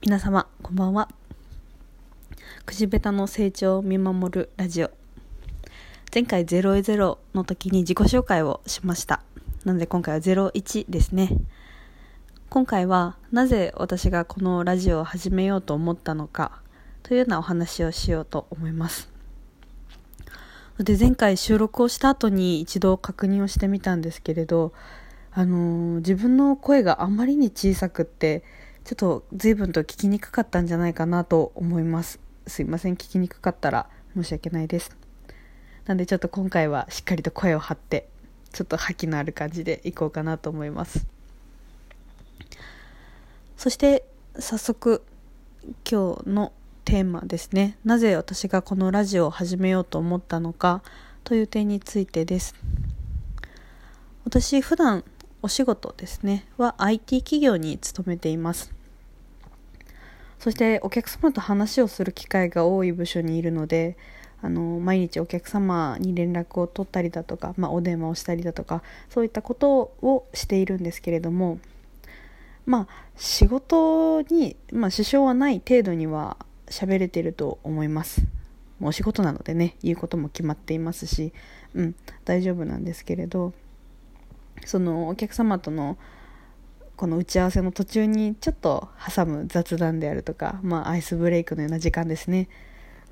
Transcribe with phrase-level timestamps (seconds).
[0.00, 1.08] 皆様こんばんは。
[2.64, 4.92] くじべたの成長を見守るラジオ。
[6.14, 9.22] 前回0-0の時に自己紹介をしました。
[9.64, 11.30] なので今回は01ですね。
[12.48, 16.62] 今回はなぜ私がこのラジオを始めようと思ったのか
[17.02, 19.10] というようなお話をしようと思います。
[20.78, 24.72] で前回収録をした後に一度確認をしてみたんですけれど
[25.32, 28.42] あの、自分の声があまりに小さくって
[28.88, 32.20] ちょっと随分と聞きにくかったんじゃないかなと思います。
[32.46, 32.94] すいません。
[32.94, 33.86] 聞きにくかったら
[34.16, 34.96] 申し訳ないです。
[35.84, 38.08] なんでちょっと今回はしっかりと声を張って
[38.50, 41.06] ちょっと覇気のある感じでいこうかなと思います。
[43.58, 44.06] そして
[44.38, 45.04] 早速
[45.84, 46.54] 今日の
[46.86, 47.76] テーマですね。
[47.84, 50.82] なぜ私がこのラジオを始めようと思ったのか
[51.24, 52.54] という点についてです。
[54.24, 55.04] 私普段
[55.42, 56.46] お仕事ですね。
[56.56, 58.77] は IT 企業に勤めています。
[60.38, 63.96] そしてお客様と話をする機会が多い部署にいるので
[64.40, 71.58] あの毎日お客様に連絡を取ったりだとか、まあ、お電話をしたりだとかそういったことをしているんですけれども
[72.66, 76.36] まあ仕事に、まあ、支障はない程度には
[76.68, 78.22] 喋れてると思います。
[78.78, 81.32] もう仕事なのでね言うことも決まっていますし
[81.74, 83.52] うん大丈夫なんですけれど
[84.64, 85.98] そのお客様との
[86.98, 92.48] この打ち合わせの途中にちょっと挟む雑談であるとか、まあ、アイスブレイクのような時間ですね。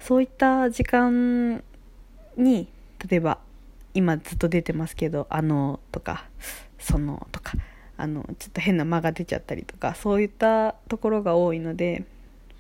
[0.01, 1.62] そういった時間
[2.37, 2.69] に
[3.09, 3.39] 例えば
[3.95, 6.27] 今ずっと出てますけど「あの」とか
[6.81, 7.53] 「その」とか
[7.97, 12.05] あのちょっと変な間が出ちゃったりとかそういったところが多いので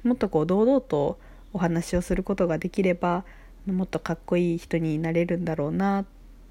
[0.04, 1.18] もっとこう堂々と
[1.52, 3.24] お話をすることができれば
[3.66, 6.04] もっとかっこいい人になれるんだろうなっ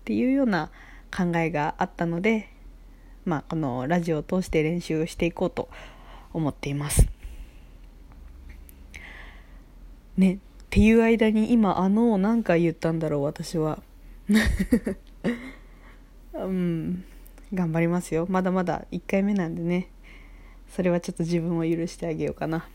[0.04, 0.70] ていうような
[1.16, 2.50] 考えがあったので
[3.26, 5.70] まあ、このラジオを通して練習していこうと
[6.34, 7.08] 思っています。
[10.18, 10.38] ねっ
[10.70, 13.82] ていう間に今あの何回言ったんだろう私は。
[16.34, 17.04] うん。
[17.54, 18.26] 頑張りますよ。
[18.30, 19.90] まだまだ1回目なんでね。
[20.70, 22.68] それはちょっと自分を許してあげようかな。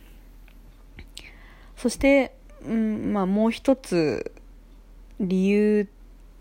[1.76, 4.32] そして、うんまあ、もう一つ
[5.18, 5.86] 理由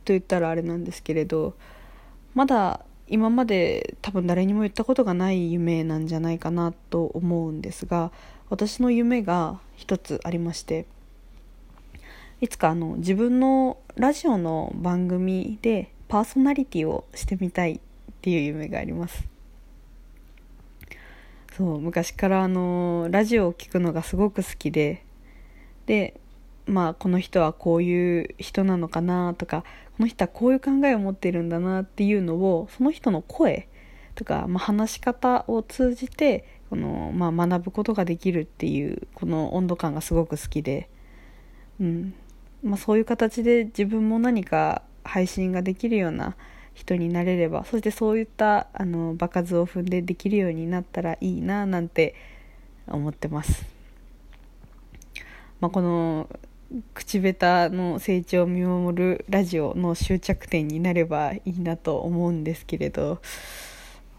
[0.06, 1.56] と言ったらあれなんですけれど
[2.34, 8.12] まだ今まで多分誰にも言ったことがない夢なんじゃないかなと思うんですが
[8.50, 10.86] 私の夢が一つありまして
[12.42, 17.80] いつかあの自分のラジオの番組でパーソナリティをしてみたいっ
[18.22, 19.28] ていう夢があります。
[21.56, 25.04] そう昔からあのラジオを聴くのがすごく好きで
[25.88, 26.19] で
[26.70, 29.64] まあこの人はこういう人なのかなとか
[29.98, 33.68] この人はこういう考えを持ってるんだなっていうのをその人の声
[34.16, 40.90] とか、まあ、話し方を通じてこの、まあ、学ぶことができるっていうこの温度感がすごく好きで、
[41.80, 42.14] うん
[42.64, 46.36] まあ、そういう形で自分も何か配信ができるような
[46.76, 52.16] 人になれればそしてそういったあの場数を踏んでできるようになったらいいななんて
[52.88, 53.66] 思ってます。
[55.60, 56.30] まあ、この
[56.94, 63.22] 口下手の成長を見守るラジオの終着点になればいいなと思うんですけれど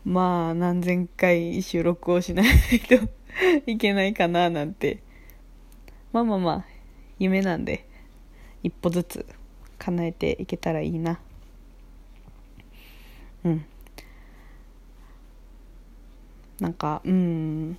[0.04, 2.46] まあ何千回収録をしない
[2.80, 2.96] と
[3.66, 5.02] いけないかななんて。
[6.12, 6.64] まあまあまあ
[7.18, 7.86] 夢なんで
[8.62, 9.26] 一歩ずつ
[9.78, 11.20] 叶えていけたらいいな。
[13.44, 13.64] うん。
[16.60, 17.78] なんかうん。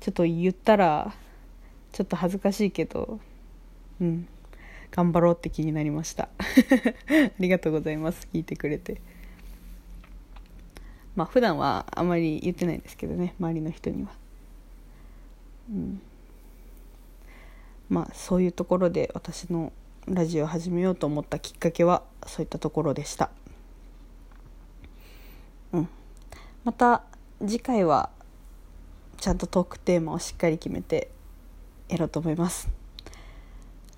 [0.00, 1.14] ちょっと言ったら
[1.94, 3.20] ちょっと恥ずかしいけど
[4.00, 4.26] うん。
[4.90, 6.28] 頑張ろうって気になりました。
[7.08, 8.28] ありがとうございます。
[8.32, 9.00] 聞いてくれて。
[11.14, 13.34] まあ普段はあまり言ってないですけどね。
[13.38, 14.10] 周りの人には。
[15.70, 16.00] うん。
[17.88, 19.72] まあそういうところで私の
[20.06, 23.30] ラジオを始めようと思ったきっかけはそういったところでした。
[25.72, 25.88] うん。
[26.64, 27.04] また
[27.40, 28.10] 次回は
[29.18, 31.13] ちゃんとトークテーマをしっかり決めて
[31.88, 32.68] やろうと思います。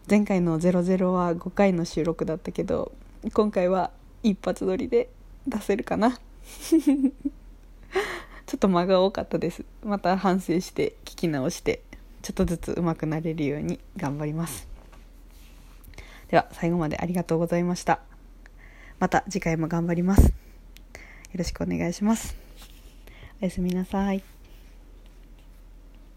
[0.08, 2.92] 前回の00は5回の収録だったけど
[3.32, 3.90] 今回は
[4.22, 5.08] 一発撮りで
[5.46, 6.18] 出せるかな。
[8.46, 9.64] ちょっと間が多かったです。
[9.84, 11.82] また反省して聞き直して
[12.22, 14.68] ちょっとずつ上手くなれるように頑張ります。
[16.28, 18.00] では最後までありがとうございました。
[18.98, 20.22] また次回も頑張ります。
[20.26, 20.32] よ
[21.34, 22.36] ろしくお願いします。
[23.40, 24.35] おやすみなさい。